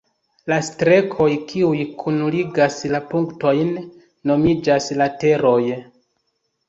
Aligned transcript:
La 0.51 0.55
strekoj, 0.67 1.27
kiuj 1.51 1.83
kunligas 1.99 2.79
la 2.95 3.03
punktojn, 3.13 3.71
nomiĝas 4.33 4.89
lateroj. 5.03 5.59